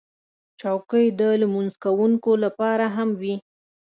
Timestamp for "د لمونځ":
1.19-1.73